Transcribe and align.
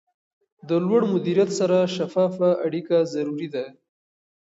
د 0.67 0.69
لوړ 0.85 1.01
مدیریت 1.13 1.49
سره 1.59 1.77
شفافه 1.95 2.49
اړیکه 2.65 2.95
ضروري 3.13 3.47
ده. 3.55 3.65